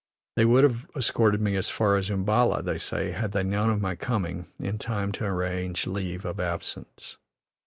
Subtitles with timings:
[0.35, 3.81] They would have escorted me as far as Umballa, they say, had they known of
[3.81, 7.17] my coming in time to arrange leave' of absence.